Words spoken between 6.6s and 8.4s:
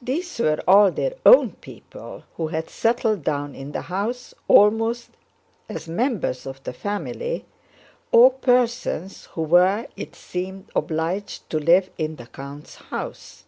the family, or